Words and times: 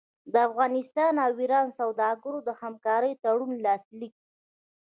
د 0.31 0.33
افغانستان 0.49 1.13
او 1.25 1.31
ایران 1.41 1.67
سوداګرو 1.79 2.39
د 2.47 2.49
همکارۍ 2.61 3.13
تړون 3.23 3.51
لاسلیک 3.65 4.15